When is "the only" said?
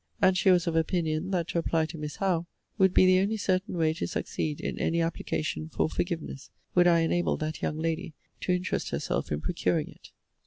3.05-3.37